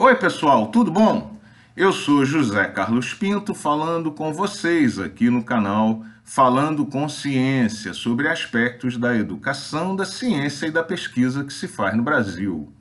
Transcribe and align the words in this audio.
Oi, 0.00 0.14
pessoal, 0.14 0.68
tudo 0.68 0.92
bom? 0.92 1.36
Eu 1.76 1.92
sou 1.92 2.24
José 2.24 2.66
Carlos 2.66 3.14
Pinto 3.14 3.52
falando 3.52 4.12
com 4.12 4.32
vocês 4.32 4.96
aqui 4.96 5.28
no 5.28 5.42
canal 5.42 6.04
Falando 6.22 6.86
com 6.86 7.08
Ciência 7.08 7.92
sobre 7.92 8.28
aspectos 8.28 8.96
da 8.96 9.16
educação, 9.16 9.96
da 9.96 10.04
ciência 10.04 10.68
e 10.68 10.70
da 10.70 10.84
pesquisa 10.84 11.42
que 11.42 11.52
se 11.52 11.66
faz 11.66 11.96
no 11.96 12.04
Brasil. 12.04 12.72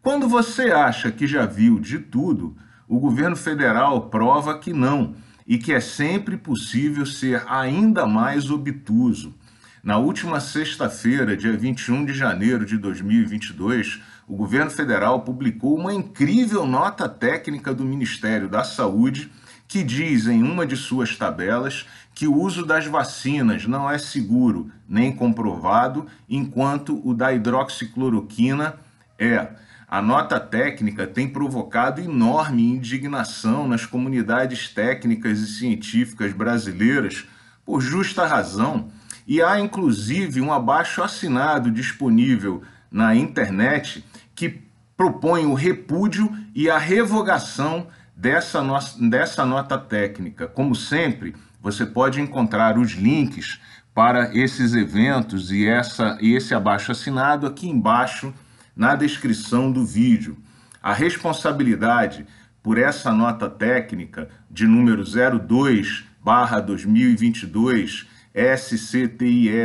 Quando 0.00 0.26
você 0.26 0.70
acha 0.70 1.12
que 1.12 1.26
já 1.26 1.44
viu 1.44 1.78
de 1.78 1.98
tudo, 1.98 2.56
o 2.88 2.98
governo 2.98 3.36
federal 3.36 4.08
prova 4.08 4.58
que 4.58 4.72
não 4.72 5.16
e 5.46 5.58
que 5.58 5.74
é 5.74 5.80
sempre 5.80 6.38
possível 6.38 7.04
ser 7.04 7.44
ainda 7.46 8.06
mais 8.06 8.50
obtuso. 8.50 9.34
Na 9.82 9.98
última 9.98 10.40
sexta-feira, 10.40 11.36
dia 11.36 11.56
21 11.56 12.06
de 12.06 12.14
janeiro 12.14 12.64
de 12.64 12.78
2022, 12.78 14.00
o 14.28 14.36
governo 14.36 14.70
federal 14.70 15.22
publicou 15.22 15.76
uma 15.76 15.94
incrível 15.94 16.66
nota 16.66 17.08
técnica 17.08 17.72
do 17.72 17.84
Ministério 17.84 18.48
da 18.48 18.62
Saúde 18.62 19.32
que 19.66 19.82
diz 19.82 20.26
em 20.26 20.42
uma 20.42 20.66
de 20.66 20.76
suas 20.76 21.16
tabelas 21.16 21.86
que 22.14 22.26
o 22.26 22.34
uso 22.34 22.64
das 22.64 22.86
vacinas 22.86 23.66
não 23.66 23.90
é 23.90 23.96
seguro 23.98 24.70
nem 24.88 25.12
comprovado, 25.12 26.06
enquanto 26.28 27.00
o 27.06 27.14
da 27.14 27.32
hidroxicloroquina 27.32 28.76
é. 29.18 29.48
A 29.86 30.02
nota 30.02 30.38
técnica 30.38 31.06
tem 31.06 31.28
provocado 31.28 32.00
enorme 32.00 32.62
indignação 32.62 33.66
nas 33.66 33.86
comunidades 33.86 34.68
técnicas 34.68 35.38
e 35.38 35.46
científicas 35.46 36.32
brasileiras 36.32 37.26
por 37.64 37.80
justa 37.80 38.26
razão 38.26 38.88
e 39.26 39.42
há 39.42 39.58
inclusive 39.60 40.40
um 40.40 40.52
abaixo 40.52 41.02
assinado 41.02 41.70
disponível 41.70 42.62
na 42.90 43.14
internet 43.14 44.04
que 44.38 44.62
propõe 44.96 45.44
o 45.46 45.54
repúdio 45.54 46.32
e 46.54 46.70
a 46.70 46.78
revogação 46.78 47.88
dessa, 48.16 48.62
no... 48.62 48.78
dessa 49.10 49.44
nota 49.44 49.76
técnica. 49.76 50.46
Como 50.46 50.76
sempre, 50.76 51.34
você 51.60 51.84
pode 51.84 52.20
encontrar 52.20 52.78
os 52.78 52.92
links 52.92 53.58
para 53.92 54.32
esses 54.32 54.74
eventos 54.74 55.50
e, 55.50 55.66
essa, 55.66 56.16
e 56.20 56.36
esse 56.36 56.54
abaixo 56.54 56.92
assinado 56.92 57.48
aqui 57.48 57.68
embaixo 57.68 58.32
na 58.76 58.94
descrição 58.94 59.72
do 59.72 59.84
vídeo. 59.84 60.38
A 60.80 60.92
responsabilidade 60.92 62.24
por 62.62 62.78
essa 62.78 63.10
nota 63.10 63.50
técnica 63.50 64.28
de 64.48 64.68
número 64.68 65.02
02 65.02 66.04
barra 66.22 66.60
2022 66.60 68.06
SCTIE/MS 68.32 69.58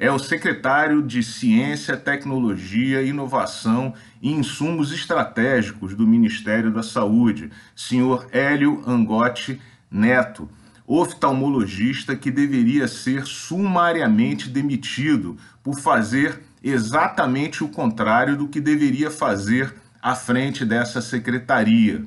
é 0.00 0.10
o 0.10 0.18
secretário 0.18 1.02
de 1.02 1.22
Ciência, 1.22 1.94
Tecnologia, 1.94 3.02
Inovação 3.02 3.92
e 4.22 4.32
Insumos 4.32 4.92
Estratégicos 4.92 5.94
do 5.94 6.06
Ministério 6.06 6.72
da 6.72 6.82
Saúde, 6.82 7.50
senhor 7.76 8.26
Hélio 8.32 8.82
Angotti 8.86 9.60
Neto, 9.90 10.48
oftalmologista 10.86 12.16
que 12.16 12.30
deveria 12.30 12.88
ser 12.88 13.26
sumariamente 13.26 14.48
demitido 14.48 15.36
por 15.62 15.78
fazer 15.78 16.40
exatamente 16.64 17.62
o 17.62 17.68
contrário 17.68 18.38
do 18.38 18.48
que 18.48 18.60
deveria 18.60 19.10
fazer 19.10 19.74
à 20.00 20.16
frente 20.16 20.64
dessa 20.64 21.02
secretaria. 21.02 22.06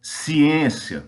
Ciência 0.00 1.04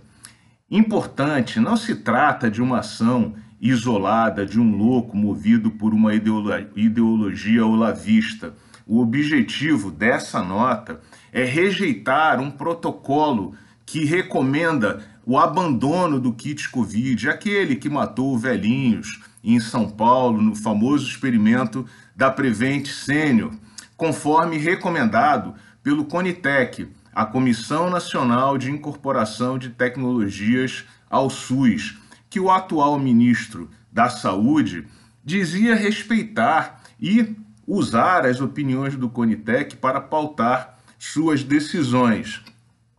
Importante, 0.70 1.58
não 1.58 1.76
se 1.76 1.96
trata 1.96 2.48
de 2.48 2.62
uma 2.62 2.78
ação 2.78 3.34
isolada 3.60 4.46
de 4.46 4.58
um 4.58 4.74
louco 4.76 5.16
movido 5.16 5.70
por 5.70 5.92
uma 5.92 6.12
ideologia 6.14 7.66
olavista. 7.66 8.54
O 8.86 9.00
objetivo 9.00 9.90
dessa 9.90 10.42
nota 10.42 11.00
é 11.32 11.44
rejeitar 11.44 12.40
um 12.40 12.50
protocolo 12.50 13.54
que 13.84 14.04
recomenda 14.04 15.04
o 15.26 15.38
abandono 15.38 16.18
do 16.18 16.32
kit 16.32 16.68
Covid, 16.70 17.28
aquele 17.28 17.76
que 17.76 17.90
matou 17.90 18.38
velhinhos 18.38 19.20
em 19.44 19.60
São 19.60 19.88
Paulo, 19.88 20.40
no 20.40 20.54
famoso 20.54 21.06
experimento 21.06 21.86
da 22.16 22.30
Prevent 22.30 22.86
Senior, 22.86 23.52
conforme 23.96 24.56
recomendado 24.56 25.54
pelo 25.82 26.04
Conitec, 26.04 26.88
a 27.12 27.24
Comissão 27.24 27.90
Nacional 27.90 28.56
de 28.56 28.70
Incorporação 28.70 29.58
de 29.58 29.70
Tecnologias 29.70 30.84
ao 31.08 31.28
SUS, 31.28 31.98
que 32.30 32.38
o 32.38 32.50
atual 32.50 32.98
ministro 32.98 33.68
da 33.92 34.08
Saúde 34.08 34.86
dizia 35.22 35.74
respeitar 35.74 36.80
e 37.00 37.36
usar 37.66 38.24
as 38.24 38.40
opiniões 38.40 38.96
do 38.96 39.10
Conitec 39.10 39.76
para 39.76 40.00
pautar 40.00 40.78
suas 40.98 41.42
decisões. 41.42 42.40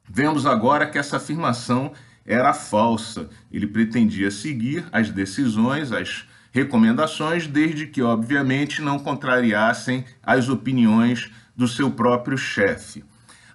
Vemos 0.08 0.46
agora 0.46 0.86
que 0.86 0.98
essa 0.98 1.18
afirmação 1.18 1.94
era 2.26 2.54
falsa. 2.54 3.30
Ele 3.52 3.66
pretendia 3.66 4.30
seguir 4.30 4.86
as 4.92 5.10
decisões, 5.10 5.92
as 5.92 6.28
recomendações, 6.52 7.48
desde 7.48 7.88
que, 7.88 8.02
obviamente, 8.02 8.82
não 8.82 9.00
contrariassem 9.00 10.04
as 10.22 10.50
opiniões 10.50 11.32
do 11.56 11.68
seu 11.68 11.92
próprio 11.92 12.38
chefe. 12.38 13.04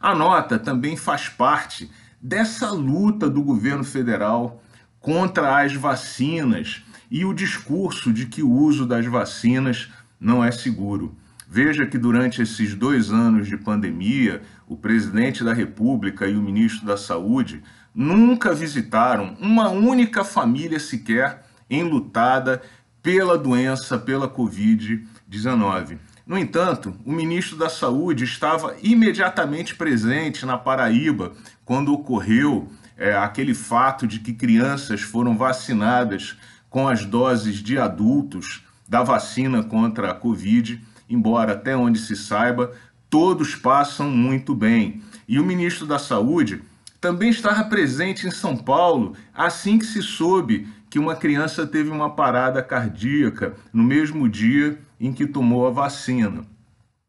A 0.01 0.15
nota 0.15 0.59
também 0.59 0.97
faz 0.97 1.29
parte 1.29 1.91
dessa 2.21 2.71
luta 2.71 3.29
do 3.29 3.43
governo 3.43 3.85
federal 3.85 4.63
contra 5.07 5.63
as 5.63 5.73
vacinas 5.73 6.83
e 7.09 7.25
o 7.25 7.33
discurso 7.33 8.13
de 8.13 8.27
que 8.27 8.43
o 8.43 8.51
uso 8.51 8.85
das 8.85 9.07
vacinas 9.07 9.89
não 10.19 10.45
é 10.45 10.51
seguro. 10.51 11.15
Veja 11.49 11.87
que 11.87 11.97
durante 11.97 12.43
esses 12.43 12.75
dois 12.75 13.13
anos 13.13 13.47
de 13.47 13.57
pandemia, 13.57 14.43
o 14.67 14.77
presidente 14.77 15.45
da 15.45 15.55
República 15.55 16.27
e 16.27 16.37
o 16.37 16.43
ministro 16.43 16.85
da 16.85 16.97
Saúde 16.97 17.63
nunca 17.95 18.53
visitaram 18.53 19.37
uma 19.41 19.69
única 19.69 20.25
família 20.25 20.81
sequer 20.81 21.47
enlutada 21.71 22.61
pela 23.01 23.39
doença, 23.39 23.97
pela 23.97 24.29
Covid-19. 24.29 25.99
No 26.27 26.37
entanto, 26.37 26.97
o 27.05 27.13
ministro 27.13 27.57
da 27.57 27.69
Saúde 27.69 28.25
estava 28.25 28.75
imediatamente 28.83 29.77
presente 29.77 30.45
na 30.45 30.59
Paraíba 30.59 31.33
quando 31.65 31.93
ocorreu 31.93 32.69
é, 32.97 33.15
aquele 33.17 33.55
fato 33.55 34.07
de 34.07 34.21
que 34.21 34.33
crianças 34.33 35.03
foram 35.03 35.37
vacinadas 35.37 36.37
com 36.71 36.89
as 36.89 37.05
doses 37.05 37.57
de 37.57 37.79
adultos 37.79 38.65
da 38.89 39.03
vacina 39.03 39.63
contra 39.63 40.11
a 40.11 40.15
Covid, 40.15 40.81
embora 41.09 41.53
até 41.53 41.77
onde 41.77 41.99
se 41.99 42.17
saiba, 42.17 42.73
todos 43.11 43.55
passam 43.55 44.11
muito 44.11 44.55
bem. 44.55 45.03
E 45.29 45.39
o 45.39 45.45
ministro 45.45 45.87
da 45.87 45.99
Saúde 45.99 46.63
também 47.01 47.31
estava 47.31 47.65
presente 47.65 48.27
em 48.27 48.31
São 48.31 48.57
Paulo 48.57 49.15
assim 49.35 49.79
que 49.79 49.85
se 49.85 50.03
soube 50.03 50.69
que 50.89 50.99
uma 50.99 51.17
criança 51.17 51.67
teve 51.67 51.91
uma 51.91 52.11
parada 52.11 52.63
cardíaca 52.63 53.55
no 53.73 53.83
mesmo 53.83 54.29
dia 54.29 54.79
em 54.99 55.13
que 55.13 55.27
tomou 55.27 55.67
a 55.67 55.71
vacina. 55.71 56.45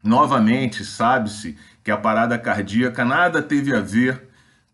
Novamente, 0.03 0.83
sabe-se 0.83 1.57
que 1.83 1.91
a 1.91 1.97
parada 1.97 2.37
cardíaca 2.37 3.05
nada 3.05 3.41
teve 3.41 3.75
a 3.75 3.81
ver 3.81 4.27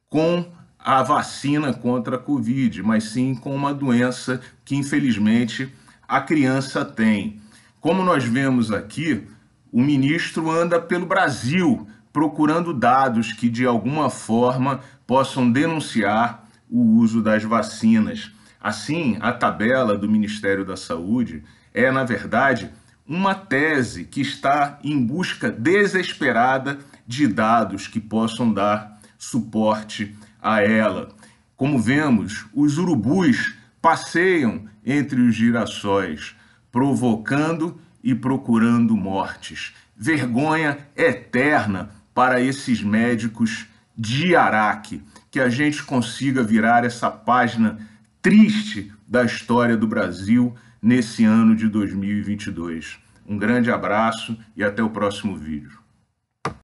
com 0.10 0.46
a 0.84 1.02
vacina 1.02 1.74
contra 1.74 2.18
a 2.18 2.20
Covid, 2.20 2.84
mas 2.84 3.06
sim 3.06 3.34
com 3.34 3.56
uma 3.56 3.74
doença 3.74 4.42
que, 4.66 4.76
infelizmente, 4.76 5.74
a 6.06 6.20
criança 6.20 6.84
tem. 6.84 7.40
Como 7.80 8.04
nós 8.04 8.26
vemos 8.26 8.70
aqui, 8.72 9.26
o 9.72 9.82
ministro 9.82 10.52
anda 10.52 10.82
pelo 10.82 11.06
Brasil 11.06 11.88
procurando 12.12 12.74
dados 12.74 13.32
que, 13.32 13.50
de 13.50 13.66
alguma 13.66 14.10
forma, 14.10 14.82
possam 15.08 15.50
denunciar 15.50 16.48
o 16.70 16.98
uso 16.98 17.22
das 17.22 17.44
vacinas. 17.44 18.32
Assim, 18.62 19.18
a 19.22 19.32
tabela 19.32 19.98
do 19.98 20.10
Ministério 20.10 20.66
da 20.66 20.76
Saúde 20.76 21.44
é, 21.74 21.90
na 21.92 22.04
verdade, 22.04 22.70
uma 23.08 23.34
tese 23.34 24.04
que 24.04 24.22
está 24.22 24.80
em 24.84 25.04
busca 25.04 25.50
desesperada 25.50 26.80
de 27.08 27.28
dados 27.28 27.88
que 27.88 28.00
possam 28.00 28.54
dar 28.54 29.00
suporte 29.18 30.16
a 30.44 30.62
ela. 30.62 31.10
Como 31.56 31.80
vemos, 31.80 32.46
os 32.54 32.78
urubus 32.78 33.56
passeiam 33.82 34.66
entre 34.86 35.22
os 35.22 35.34
girassóis, 35.34 36.36
provocando 36.70 37.80
e 38.04 38.14
procurando 38.14 38.96
mortes. 38.98 39.74
Vergonha 39.96 40.80
eterna 40.96 41.92
para 42.14 42.42
esses 42.42 42.84
médicos 42.84 43.66
de 43.98 44.36
Araque. 44.36 45.02
Que 45.32 45.40
a 45.40 45.50
gente 45.50 45.82
consiga 45.84 46.44
virar 46.44 46.84
essa 46.84 47.10
página 47.10 47.80
triste 48.22 48.92
da 49.08 49.24
história 49.24 49.78
do 49.78 49.88
Brasil 49.88 50.54
nesse 50.82 51.24
ano 51.24 51.56
de 51.56 51.68
2022. 51.68 53.00
Um 53.26 53.38
grande 53.38 53.72
abraço 53.72 54.38
e 54.56 54.64
até 54.64 54.84
o 54.84 54.90
próximo 54.90 55.38
vídeo. 55.38 55.83